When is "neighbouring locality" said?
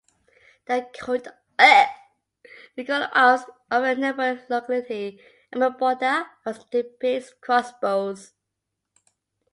3.95-5.19